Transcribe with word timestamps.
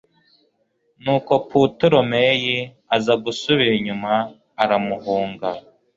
nuko 1.03 1.33
putolemeyi 1.49 2.55
aza 2.95 3.13
gusubira 3.23 3.71
inyuma 3.79 4.11
aramuhunga 4.63 5.49